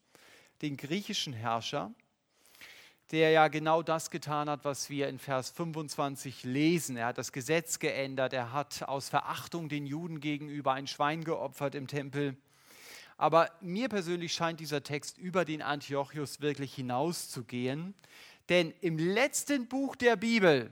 [0.61, 1.92] den griechischen Herrscher,
[3.11, 6.97] der ja genau das getan hat, was wir in Vers 25 lesen.
[6.97, 11.75] Er hat das Gesetz geändert, er hat aus Verachtung den Juden gegenüber ein Schwein geopfert
[11.75, 12.37] im Tempel.
[13.16, 17.94] Aber mir persönlich scheint dieser Text über den Antiochus wirklich hinauszugehen.
[18.49, 20.71] Denn im letzten Buch der Bibel,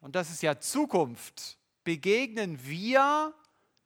[0.00, 3.32] und das ist ja Zukunft, begegnen wir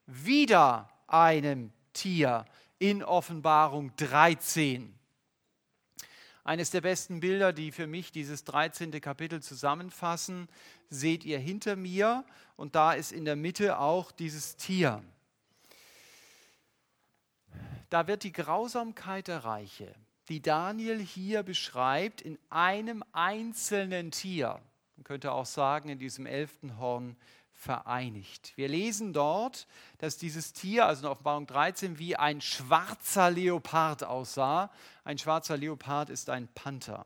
[0.07, 2.45] wieder einem Tier
[2.79, 4.94] in Offenbarung 13.
[6.45, 8.91] Eines der besten Bilder, die für mich dieses 13.
[9.01, 10.47] Kapitel zusammenfassen,
[10.89, 12.23] seht ihr hinter mir
[12.55, 15.03] und da ist in der Mitte auch dieses Tier
[17.95, 19.95] da wird die Grausamkeit der Reiche,
[20.27, 24.59] die Daniel hier beschreibt, in einem einzelnen Tier,
[24.97, 27.15] man könnte auch sagen, in diesem elften Horn
[27.55, 28.53] vereinigt.
[28.55, 34.69] Wir lesen dort, dass dieses Tier, also in Offenbarung 13, wie ein schwarzer Leopard aussah.
[35.03, 37.05] Ein schwarzer Leopard ist ein Panther.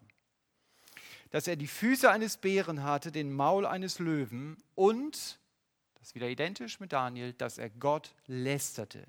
[1.29, 5.39] Dass er die Füße eines Bären hatte, den Maul eines Löwen und,
[5.95, 9.05] das ist wieder identisch mit Daniel, dass er Gott lästerte.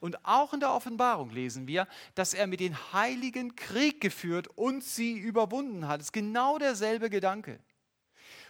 [0.00, 4.82] Und auch in der Offenbarung lesen wir, dass er mit den Heiligen Krieg geführt und
[4.82, 6.00] sie überwunden hat.
[6.00, 7.58] Das ist genau derselbe Gedanke.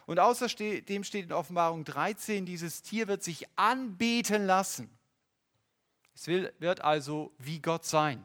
[0.06, 4.90] Und außerdem steht in Offenbarung 13, dieses Tier wird sich anbeten lassen.
[6.14, 8.22] Es wird also wie Gott sein.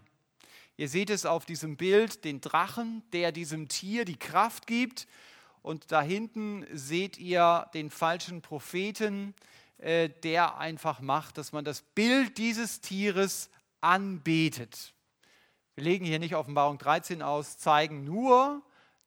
[0.75, 5.07] Ihr seht es auf diesem Bild, den Drachen, der diesem Tier die Kraft gibt.
[5.63, 9.33] Und da hinten seht ihr den falschen Propheten,
[9.79, 13.49] äh, der einfach macht, dass man das Bild dieses Tieres
[13.81, 14.93] anbetet.
[15.75, 18.61] Wir legen hier nicht Offenbarung 13 aus, zeigen nur,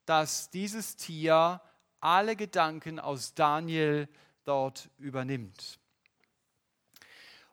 [0.06, 1.61] dass dieses Tier
[2.00, 4.08] alle Gedanken aus Daniel
[4.44, 5.78] dort übernimmt.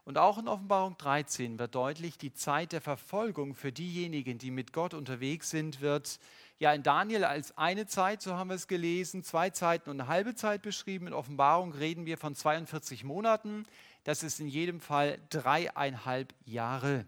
[0.08, 4.72] Und auch in Offenbarung 13 wird deutlich, die Zeit der Verfolgung für diejenigen, die mit
[4.72, 6.20] Gott unterwegs sind, wird
[6.60, 10.08] ja in Daniel als eine Zeit, so haben wir es gelesen, zwei Zeiten und eine
[10.08, 11.08] halbe Zeit beschrieben.
[11.08, 13.66] In Offenbarung reden wir von 42 Monaten.
[14.06, 17.06] Das ist in jedem Fall dreieinhalb Jahre.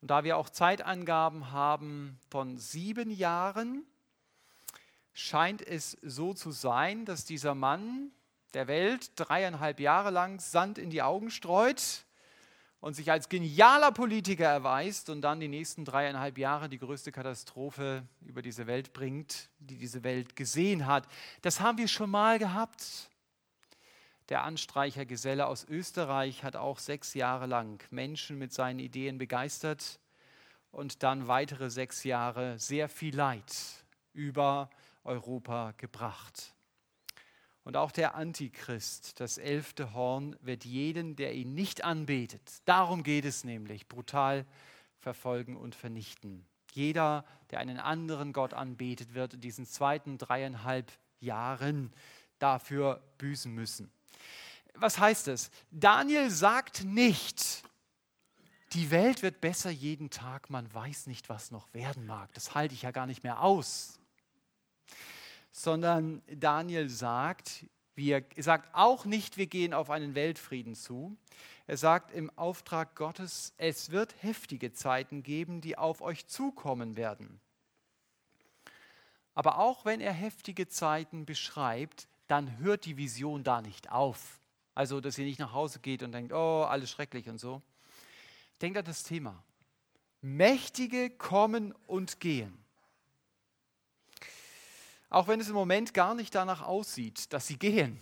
[0.00, 3.84] Und da wir auch Zeitangaben haben von sieben Jahren,
[5.14, 8.10] scheint es so zu sein, dass dieser Mann
[8.52, 12.04] der Welt dreieinhalb Jahre lang Sand in die Augen streut
[12.80, 18.06] und sich als genialer Politiker erweist und dann die nächsten dreieinhalb Jahre die größte Katastrophe
[18.20, 21.06] über diese Welt bringt, die diese Welt gesehen hat.
[21.42, 23.08] Das haben wir schon mal gehabt.
[24.28, 30.00] Der Anstreicher Geselle aus Österreich hat auch sechs Jahre lang Menschen mit seinen Ideen begeistert
[30.70, 33.54] und dann weitere sechs Jahre sehr viel Leid
[34.12, 34.70] über
[35.04, 36.54] Europa gebracht.
[37.64, 43.24] Und auch der Antichrist, das elfte Horn, wird jeden, der ihn nicht anbetet, darum geht
[43.24, 44.44] es nämlich, brutal
[44.98, 46.46] verfolgen und vernichten.
[46.72, 51.92] Jeder, der einen anderen Gott anbetet, wird in diesen zweiten dreieinhalb Jahren
[52.38, 53.90] dafür büßen müssen.
[54.74, 55.50] Was heißt es?
[55.70, 57.62] Daniel sagt nicht,
[58.72, 62.34] die Welt wird besser jeden Tag, man weiß nicht, was noch werden mag.
[62.34, 64.00] Das halte ich ja gar nicht mehr aus
[65.56, 71.16] sondern Daniel sagt, wir, er sagt auch nicht, wir gehen auf einen Weltfrieden zu.
[71.68, 77.40] Er sagt im Auftrag Gottes, es wird heftige Zeiten geben, die auf euch zukommen werden.
[79.36, 84.40] Aber auch wenn er heftige Zeiten beschreibt, dann hört die Vision da nicht auf.
[84.74, 87.62] Also, dass ihr nicht nach Hause geht und denkt, oh, alles schrecklich und so.
[88.60, 89.40] Denkt an das Thema.
[90.20, 92.63] Mächtige kommen und gehen.
[95.10, 98.00] Auch wenn es im Moment gar nicht danach aussieht, dass sie gehen.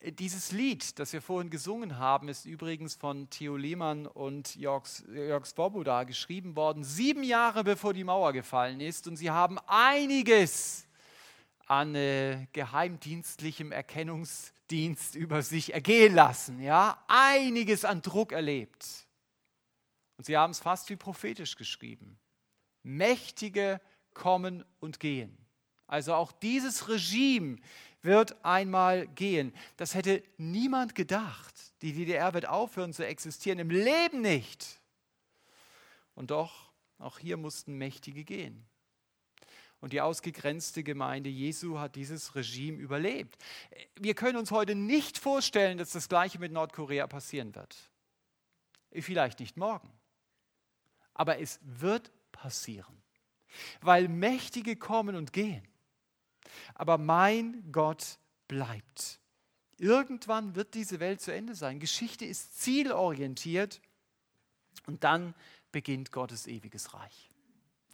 [0.00, 4.86] Dieses Lied, das wir vorhin gesungen haben, ist übrigens von Theo Lehmann und Jörg,
[5.44, 9.08] Svoboda geschrieben worden, sieben Jahre bevor die Mauer gefallen ist.
[9.08, 10.86] Und sie haben einiges
[11.66, 16.62] an äh, geheimdienstlichem Erkennungsdienst über sich ergehen lassen.
[16.62, 17.02] Ja?
[17.08, 18.86] Einiges an Druck erlebt.
[20.16, 22.18] Und sie haben es fast wie prophetisch geschrieben.
[22.84, 23.80] Mächtige
[24.18, 25.38] kommen und gehen.
[25.86, 27.56] Also auch dieses Regime
[28.02, 29.54] wird einmal gehen.
[29.78, 31.54] Das hätte niemand gedacht.
[31.80, 34.80] Die DDR wird aufhören zu existieren, im Leben nicht.
[36.14, 38.66] Und doch, auch hier mussten Mächtige gehen.
[39.80, 43.40] Und die ausgegrenzte Gemeinde Jesu hat dieses Regime überlebt.
[43.94, 47.76] Wir können uns heute nicht vorstellen, dass das gleiche mit Nordkorea passieren wird.
[48.90, 49.92] Vielleicht nicht morgen.
[51.14, 52.97] Aber es wird passieren.
[53.80, 55.66] Weil Mächtige kommen und gehen.
[56.74, 59.20] Aber mein Gott bleibt.
[59.78, 61.78] Irgendwann wird diese Welt zu Ende sein.
[61.78, 63.80] Geschichte ist zielorientiert
[64.86, 65.34] und dann
[65.70, 67.30] beginnt Gottes ewiges Reich.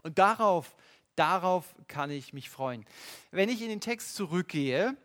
[0.03, 0.75] Und darauf,
[1.17, 2.87] darauf kann ich mich freuen.
[3.31, 4.97] Wenn ich in den Text zurückgehe,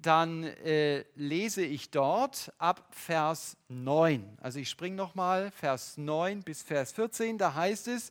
[0.00, 4.38] dann äh, lese ich dort ab Vers 9.
[4.40, 8.10] Also ich springe nochmal, Vers 9 bis Vers 14, da heißt es,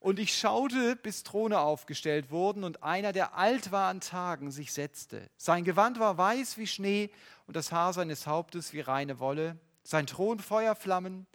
[0.00, 4.72] und ich schaute, bis Throne aufgestellt wurden und einer, der alt war an Tagen, sich
[4.72, 5.28] setzte.
[5.36, 7.10] Sein Gewand war weiß wie Schnee
[7.46, 9.58] und das Haar seines Hauptes wie reine Wolle.
[9.82, 11.26] Sein Thron Feuerflammen,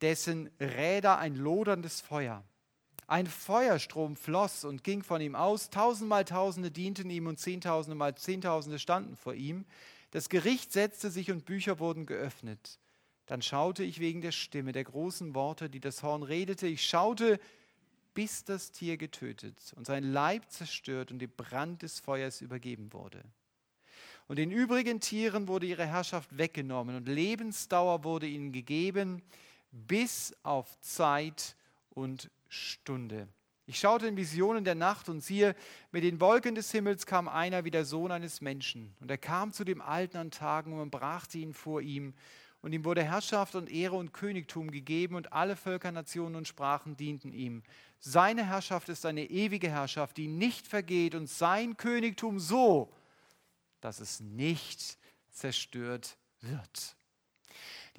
[0.00, 2.44] dessen Räder ein loderndes Feuer.
[3.08, 5.70] Ein Feuerstrom floss und ging von ihm aus.
[5.70, 9.64] Tausendmal Tausende dienten ihm und Zehntausende mal Zehntausende standen vor ihm.
[10.10, 12.78] Das Gericht setzte sich und Bücher wurden geöffnet.
[13.26, 16.66] Dann schaute ich wegen der Stimme, der großen Worte, die das Horn redete.
[16.66, 17.40] Ich schaute,
[18.18, 23.22] bis das Tier getötet und sein Leib zerstört und dem Brand des Feuers übergeben wurde.
[24.26, 29.22] Und den übrigen Tieren wurde ihre Herrschaft weggenommen und Lebensdauer wurde ihnen gegeben
[29.70, 31.54] bis auf Zeit
[31.90, 33.28] und Stunde.
[33.66, 35.54] Ich schaute in Visionen der Nacht und siehe,
[35.92, 38.96] mit den Wolken des Himmels kam einer wie der Sohn eines Menschen.
[38.98, 42.14] Und er kam zu dem Alten an Tagen und brachte ihn vor ihm.
[42.60, 46.96] Und ihm wurde Herrschaft und Ehre und Königtum gegeben und alle Völker, Nationen und Sprachen
[46.96, 47.62] dienten ihm.
[48.00, 52.92] Seine Herrschaft ist eine ewige Herrschaft, die nicht vergeht und sein Königtum so,
[53.80, 54.98] dass es nicht
[55.30, 56.96] zerstört wird.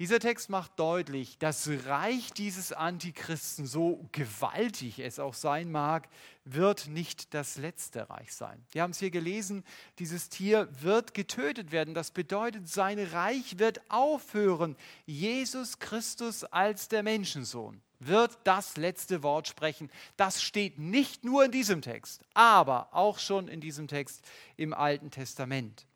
[0.00, 6.08] Dieser Text macht deutlich, das Reich dieses Antichristen, so gewaltig es auch sein mag,
[6.46, 8.64] wird nicht das letzte Reich sein.
[8.72, 9.62] Wir haben es hier gelesen,
[9.98, 11.92] dieses Tier wird getötet werden.
[11.92, 14.74] Das bedeutet, sein Reich wird aufhören.
[15.04, 19.90] Jesus Christus als der Menschensohn wird das letzte Wort sprechen.
[20.16, 24.22] Das steht nicht nur in diesem Text, aber auch schon in diesem Text
[24.56, 25.86] im Alten Testament.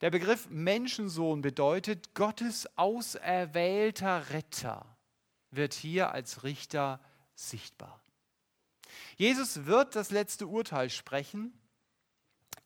[0.00, 4.84] Der Begriff Menschensohn bedeutet, Gottes auserwählter Retter
[5.50, 7.00] wird hier als Richter
[7.34, 8.02] sichtbar.
[9.16, 11.58] Jesus wird das letzte Urteil sprechen.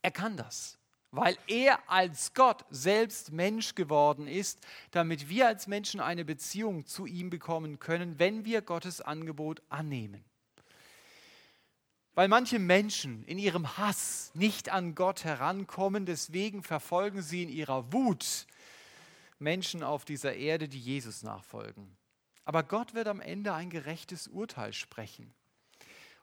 [0.02, 0.78] Er kann das,
[1.10, 4.60] weil er als Gott selbst Mensch geworden ist,
[4.92, 10.24] damit wir als Menschen eine Beziehung zu ihm bekommen können, wenn wir Gottes Angebot annehmen.
[12.14, 17.92] Weil manche Menschen in ihrem Hass nicht an Gott herankommen, deswegen verfolgen sie in ihrer
[17.92, 18.46] Wut
[19.38, 21.96] Menschen auf dieser Erde, die Jesus nachfolgen.
[22.44, 25.32] Aber Gott wird am Ende ein gerechtes Urteil sprechen.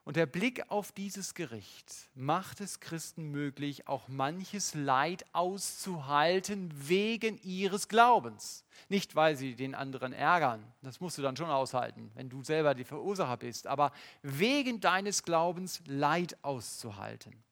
[0.08, 7.38] Und der Blick auf dieses Gericht macht es Christen möglich, auch manches Leid auszuhalten wegen
[7.40, 8.64] ihres Glaubens.
[8.88, 12.74] Nicht, weil sie den anderen ärgern, das musst du dann schon aushalten, wenn du selber
[12.74, 13.92] die Verursacher bist, aber
[14.22, 17.44] wegen deines Glaubens Leid auszuhalten.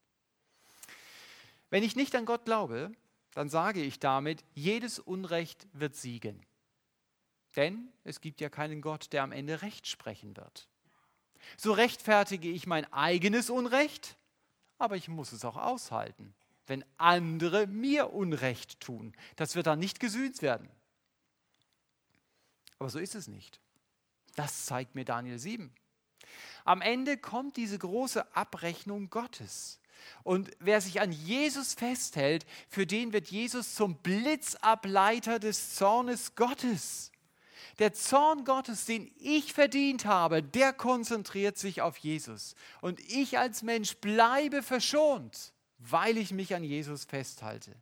[1.69, 2.93] Wenn ich nicht an Gott glaube,
[3.33, 6.39] dann sage ich damit, jedes Unrecht wird siegen.
[7.57, 10.69] Denn es gibt ja keinen Gott, der am Ende Recht sprechen wird.
[11.57, 14.17] So rechtfertige ich mein eigenes Unrecht,
[14.77, 16.33] aber ich muss es auch aushalten,
[16.67, 19.13] wenn andere mir Unrecht tun.
[19.35, 20.69] Das wird dann nicht gesühnt werden.
[22.79, 23.59] Aber so ist es nicht.
[24.35, 25.73] Das zeigt mir Daniel 7.
[26.65, 29.79] Am Ende kommt diese große Abrechnung Gottes.
[30.23, 37.11] Und wer sich an Jesus festhält, für den wird Jesus zum Blitzableiter des Zornes Gottes.
[37.79, 42.55] Der Zorn Gottes, den ich verdient habe, der konzentriert sich auf Jesus.
[42.81, 47.75] Und ich als Mensch bleibe verschont, weil ich mich an Jesus festhalte.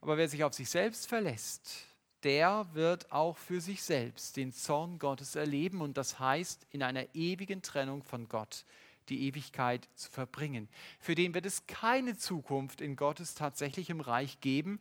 [0.00, 1.86] Aber wer sich auf sich selbst verlässt,
[2.24, 7.14] der wird auch für sich selbst den Zorn Gottes erleben und das heißt in einer
[7.14, 8.64] ewigen Trennung von Gott
[9.10, 10.68] die Ewigkeit zu verbringen.
[10.98, 14.80] Für den wird es keine Zukunft in Gottes tatsächlichem Reich geben,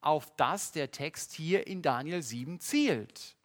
[0.00, 3.36] auf das der Text hier in Daniel 7 zielt.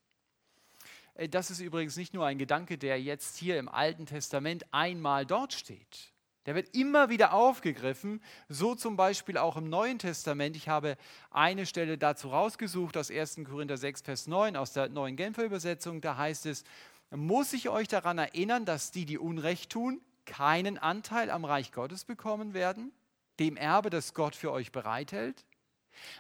[1.16, 5.26] Äh, das ist übrigens nicht nur ein Gedanke, der jetzt hier im Alten Testament einmal
[5.26, 6.14] dort steht.
[6.45, 10.58] Der wird immer wieder aufgegriffen, so zum Beispiel auch im Neuen Testament.
[10.58, 10.97] Ich habe
[11.32, 13.41] eine Stelle dazu rausgesucht aus 1.
[13.45, 16.01] Korinther 6, Vers 9 aus der neuen Genfer Übersetzung.
[16.01, 16.66] Da heißt es,
[17.12, 22.04] muss ich euch daran erinnern, dass die, die Unrecht tun, keinen Anteil am Reich Gottes
[22.04, 22.91] bekommen werden,
[23.39, 25.45] dem Erbe, das Gott für euch bereithält?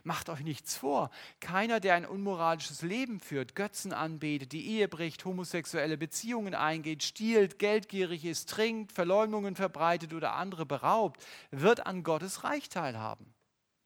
[0.03, 1.09] Macht euch nichts vor.
[1.39, 7.59] Keiner, der ein unmoralisches Leben führt, Götzen anbetet, die Ehe bricht, homosexuelle Beziehungen eingeht, stiehlt,
[7.59, 13.33] geldgierig ist, trinkt, Verleumdungen verbreitet oder andere beraubt, wird an Gottes Reich teilhaben.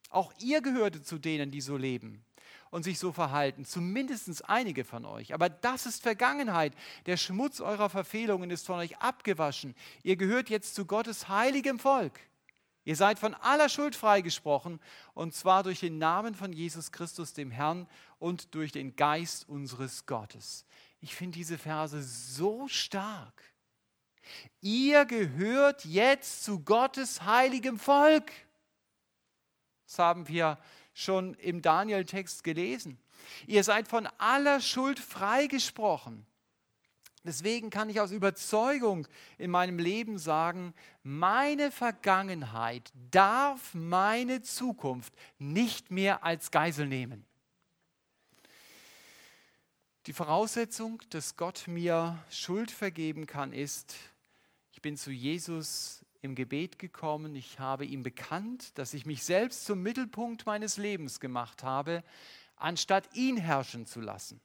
[0.09, 2.23] Auch ihr gehörte zu denen, die so leben
[2.69, 5.33] und sich so verhalten, zumindest einige von euch.
[5.33, 6.73] Aber das ist Vergangenheit.
[7.05, 9.75] Der Schmutz eurer Verfehlungen ist von euch abgewaschen.
[10.03, 12.19] Ihr gehört jetzt zu Gottes heiligem Volk.
[12.87, 14.79] Ihr seid von aller Schuld freigesprochen,
[15.13, 17.85] und zwar durch den Namen von Jesus Christus, dem Herrn,
[18.17, 20.65] und durch den Geist unseres Gottes.
[21.01, 23.43] Ich finde diese Verse so stark.
[24.61, 28.31] Ihr gehört jetzt zu Gottes heiligem Volk.
[29.85, 30.57] Das haben wir
[30.93, 32.97] schon im Daniel-Text gelesen.
[33.47, 36.25] Ihr seid von aller Schuld freigesprochen.
[37.27, 39.05] Deswegen kann ich aus Überzeugung
[39.37, 40.73] in meinem Leben sagen,
[41.03, 47.25] meine Vergangenheit darf meine Zukunft nicht mehr als Geisel nehmen.
[50.05, 53.93] Die Voraussetzung, dass Gott mir Schuld vergeben kann, ist,
[54.71, 59.65] ich bin zu Jesus im Gebet gekommen, ich habe ihm bekannt, dass ich mich selbst
[59.65, 62.05] zum Mittelpunkt meines Lebens gemacht habe,
[62.55, 64.39] anstatt ihn herrschen zu lassen.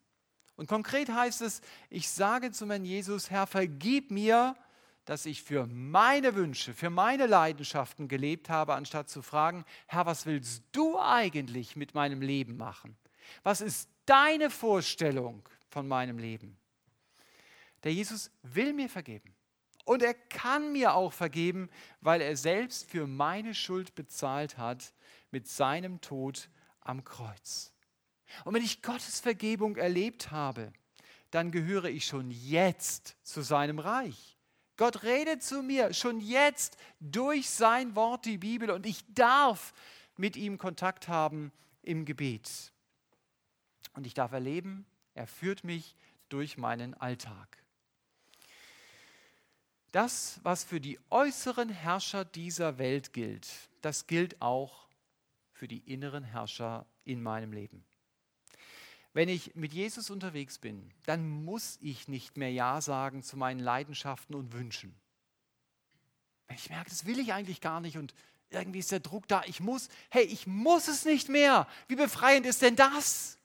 [0.63, 1.61] Und konkret heißt es,
[1.91, 4.55] ich sage zu meinem Jesus, Herr, vergib mir,
[5.05, 10.25] dass ich für meine Wünsche, für meine Leidenschaften gelebt habe, anstatt zu fragen, Herr, was
[10.25, 12.97] willst du eigentlich mit meinem Leben machen?
[13.43, 16.57] Was ist deine Vorstellung von meinem Leben?
[17.83, 19.35] Der Jesus will mir vergeben.
[19.85, 24.95] Und er kann mir auch vergeben, weil er selbst für meine Schuld bezahlt hat
[25.33, 26.49] mit seinem Tod
[26.83, 27.72] am Kreuz.
[28.45, 30.73] Und wenn ich Gottes Vergebung erlebt habe,
[31.31, 34.37] dann gehöre ich schon jetzt zu seinem Reich.
[34.77, 39.73] Gott redet zu mir schon jetzt durch sein Wort, die Bibel, und ich darf
[40.17, 41.53] mit ihm Kontakt haben
[41.83, 42.73] im Gebet.
[43.95, 45.97] Und ich darf erleben, er führt mich
[46.29, 47.59] durch meinen Alltag.
[49.93, 53.49] Das, was für die äußeren Herrscher dieser Welt gilt,
[53.83, 54.89] das gilt auch
[55.53, 57.85] für die inneren Herrscher in meinem Leben.
[59.15, 63.61] Wenn ich mit Jesus unterwegs bin, dann muss ich nicht mehr Ja sagen zu meinen
[63.61, 64.95] Leidenschaften und Wünschen.
[66.49, 68.15] Wenn ich merke, das will ich eigentlich gar nicht und
[68.49, 71.67] irgendwie ist der Druck da, ich muss, hey, ich muss es nicht mehr.
[71.89, 73.39] Wie befreiend ist denn das?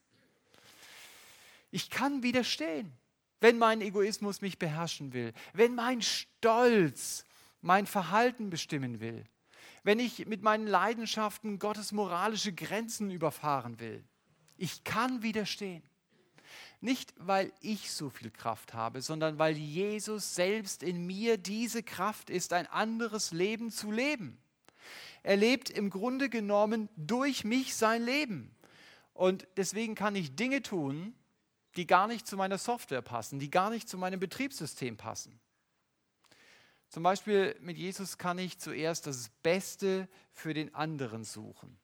[1.71, 2.91] Ich kann widerstehen,
[3.39, 7.25] wenn mein Egoismus mich beherrschen will, wenn mein Stolz
[7.61, 9.25] mein Verhalten bestimmen will,
[9.83, 14.03] wenn ich mit meinen Leidenschaften Gottes moralische Grenzen überfahren will.
[14.57, 15.83] Ich kann widerstehen.
[16.79, 22.29] Nicht, weil ich so viel Kraft habe, sondern weil Jesus selbst in mir diese Kraft
[22.29, 24.37] ist, ein anderes Leben zu leben.
[25.23, 28.55] Er lebt im Grunde genommen durch mich sein Leben.
[29.13, 31.15] Und deswegen kann ich Dinge tun,
[31.75, 35.39] die gar nicht zu meiner Software passen, die gar nicht zu meinem Betriebssystem passen.
[36.89, 41.77] Zum Beispiel mit Jesus kann ich zuerst das Beste für den anderen suchen.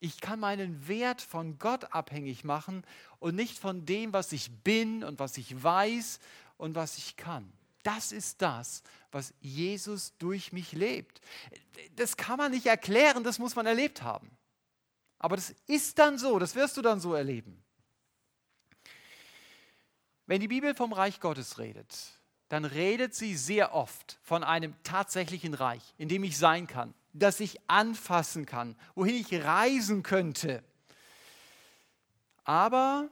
[0.00, 2.84] Ich kann meinen Wert von Gott abhängig machen
[3.18, 6.20] und nicht von dem, was ich bin und was ich weiß
[6.56, 7.52] und was ich kann.
[7.82, 8.82] Das ist das,
[9.12, 11.20] was Jesus durch mich lebt.
[11.96, 14.30] Das kann man nicht erklären, das muss man erlebt haben.
[15.18, 17.62] Aber das ist dann so, das wirst du dann so erleben.
[20.26, 21.94] Wenn die Bibel vom Reich Gottes redet,
[22.48, 27.40] dann redet sie sehr oft von einem tatsächlichen Reich, in dem ich sein kann, das
[27.40, 30.62] ich anfassen kann, wohin ich reisen könnte.
[32.44, 33.08] Aber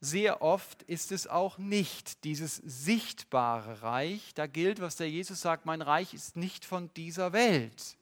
[0.00, 4.32] sehr oft ist es auch nicht dieses sichtbare Reich.
[4.34, 7.96] Da gilt, was der Jesus sagt, mein Reich ist nicht von dieser Welt.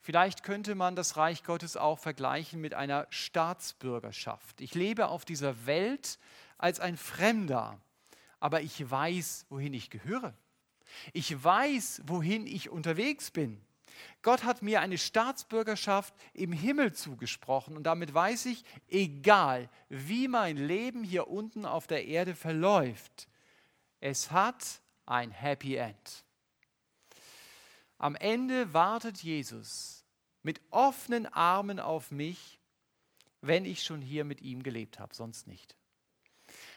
[0.00, 4.62] Vielleicht könnte man das Reich Gottes auch vergleichen mit einer Staatsbürgerschaft.
[4.62, 6.18] Ich lebe auf dieser Welt
[6.56, 7.78] als ein Fremder,
[8.38, 10.34] aber ich weiß, wohin ich gehöre.
[11.12, 13.60] Ich weiß, wohin ich unterwegs bin.
[14.22, 20.56] Gott hat mir eine Staatsbürgerschaft im Himmel zugesprochen und damit weiß ich, egal wie mein
[20.56, 23.28] Leben hier unten auf der Erde verläuft,
[24.00, 26.24] es hat ein Happy End.
[27.98, 30.04] Am Ende wartet Jesus
[30.42, 32.58] mit offenen Armen auf mich,
[33.42, 35.76] wenn ich schon hier mit ihm gelebt habe, sonst nicht.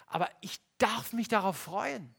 [0.07, 2.13] Aber ich darf mich darauf freuen,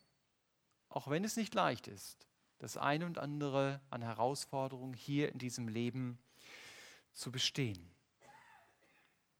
[0.88, 2.26] auch wenn es nicht leicht ist
[2.64, 6.18] das eine und andere an Herausforderungen hier in diesem Leben
[7.12, 7.90] zu bestehen.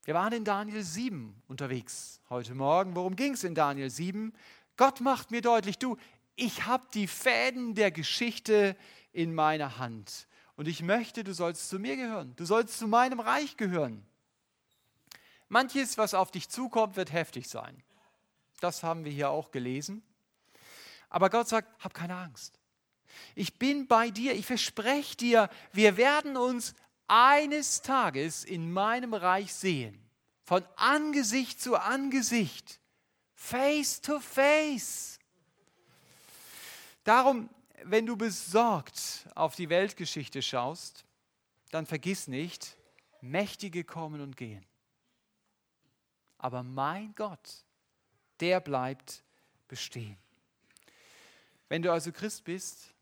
[0.05, 2.95] Wir waren in Daniel 7 unterwegs heute Morgen.
[2.95, 4.35] Worum ging es in Daniel 7?
[4.77, 5.97] Gott macht mir deutlich, du,
[6.37, 8.77] ich habe die Fäden der Geschichte
[9.11, 10.29] in meiner Hand.
[10.57, 12.37] Und ich möchte, du sollst zu mir gehören.
[12.37, 14.05] Du sollst zu meinem Reich gehören.
[15.49, 17.83] Manches, was auf dich zukommt, wird heftig sein.
[18.61, 20.03] Das haben wir hier auch gelesen.
[21.09, 22.61] Aber Gott sagt, hab keine Angst.
[23.35, 24.35] Ich bin bei dir.
[24.35, 26.75] Ich verspreche dir, wir werden uns
[27.07, 29.99] eines Tages in meinem Reich sehen.
[30.45, 32.81] Von Angesicht zu Angesicht.
[33.35, 35.19] Face to face.
[37.03, 37.51] Darum,
[37.83, 41.05] wenn du besorgt auf die Weltgeschichte schaust,
[41.71, 42.77] dann vergiss nicht,
[43.21, 44.65] Mächtige kommen und gehen.
[46.39, 47.65] Aber mein Gott,
[48.41, 49.23] der bleibt
[49.67, 50.17] bestehen.
[51.69, 52.94] Wenn du also Christ bist,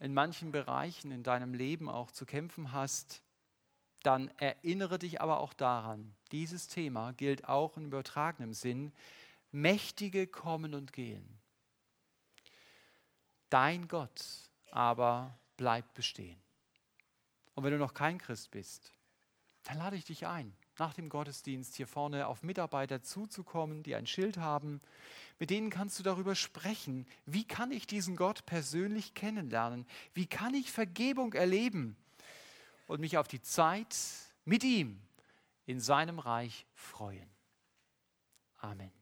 [0.00, 3.22] in manchen Bereichen in deinem Leben auch zu kämpfen hast,
[4.02, 8.92] dann erinnere dich aber auch daran, dieses Thema gilt auch im übertragenen Sinn,
[9.52, 11.38] Mächtige kommen und gehen.
[13.50, 14.24] Dein Gott
[14.70, 16.40] aber bleibt bestehen.
[17.54, 18.92] Und wenn du noch kein Christ bist,
[19.64, 24.06] dann lade ich dich ein, nach dem Gottesdienst hier vorne auf Mitarbeiter zuzukommen, die ein
[24.06, 24.80] Schild haben.
[25.40, 27.06] Mit denen kannst du darüber sprechen.
[27.24, 29.86] Wie kann ich diesen Gott persönlich kennenlernen?
[30.12, 31.96] Wie kann ich Vergebung erleben
[32.86, 33.96] und mich auf die Zeit
[34.44, 35.00] mit ihm
[35.64, 37.28] in seinem Reich freuen?
[38.58, 38.99] Amen.